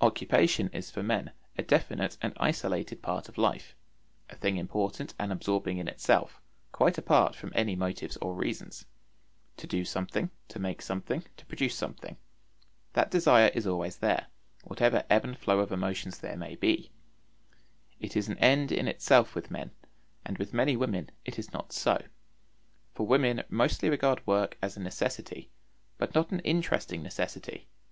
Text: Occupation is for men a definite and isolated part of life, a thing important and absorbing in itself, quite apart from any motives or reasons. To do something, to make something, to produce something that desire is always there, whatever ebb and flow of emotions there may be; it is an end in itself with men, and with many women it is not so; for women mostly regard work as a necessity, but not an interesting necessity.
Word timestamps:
Occupation 0.00 0.68
is 0.72 0.92
for 0.92 1.02
men 1.02 1.32
a 1.58 1.62
definite 1.64 2.16
and 2.22 2.32
isolated 2.36 3.02
part 3.02 3.28
of 3.28 3.36
life, 3.36 3.74
a 4.30 4.36
thing 4.36 4.56
important 4.56 5.14
and 5.18 5.32
absorbing 5.32 5.78
in 5.78 5.88
itself, 5.88 6.40
quite 6.70 6.96
apart 6.96 7.34
from 7.34 7.50
any 7.56 7.74
motives 7.74 8.16
or 8.18 8.36
reasons. 8.36 8.86
To 9.56 9.66
do 9.66 9.84
something, 9.84 10.30
to 10.46 10.60
make 10.60 10.80
something, 10.80 11.24
to 11.36 11.46
produce 11.46 11.74
something 11.74 12.16
that 12.92 13.10
desire 13.10 13.50
is 13.52 13.66
always 13.66 13.96
there, 13.96 14.28
whatever 14.62 15.04
ebb 15.10 15.24
and 15.24 15.36
flow 15.36 15.58
of 15.58 15.72
emotions 15.72 16.20
there 16.20 16.36
may 16.36 16.54
be; 16.54 16.92
it 17.98 18.16
is 18.16 18.28
an 18.28 18.38
end 18.38 18.70
in 18.70 18.86
itself 18.86 19.34
with 19.34 19.50
men, 19.50 19.72
and 20.24 20.38
with 20.38 20.54
many 20.54 20.76
women 20.76 21.10
it 21.24 21.36
is 21.36 21.52
not 21.52 21.72
so; 21.72 22.00
for 22.92 23.08
women 23.08 23.42
mostly 23.48 23.90
regard 23.90 24.24
work 24.24 24.56
as 24.62 24.76
a 24.76 24.80
necessity, 24.80 25.50
but 25.98 26.14
not 26.14 26.30
an 26.30 26.38
interesting 26.44 27.02
necessity. 27.02 27.66